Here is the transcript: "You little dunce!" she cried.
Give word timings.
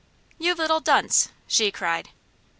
"You 0.39 0.55
little 0.55 0.79
dunce!" 0.79 1.29
she 1.45 1.69
cried. 1.69 2.09